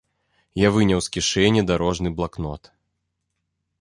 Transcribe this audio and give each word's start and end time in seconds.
Я 0.59 0.69
выняў 0.77 1.03
з 1.07 1.11
кішэні 1.17 1.61
дарожны 1.73 2.09
блакнот. 2.21 2.63